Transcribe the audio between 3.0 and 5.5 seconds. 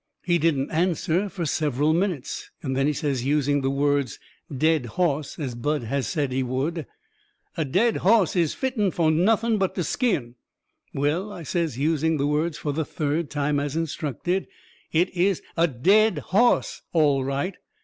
using the words DEAD HOSS